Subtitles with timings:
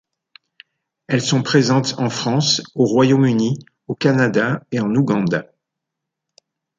[1.05, 5.45] Elles sont présentes en France, au Royaume-Uni, au Canada et en Ouganda.